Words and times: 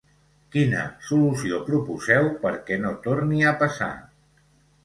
Quina 0.53 0.85
solució 1.09 1.59
proposeu 1.69 2.31
perquè 2.47 2.81
no 2.87 2.97
torni 3.07 3.47
a 3.51 3.55
passar? 3.63 3.95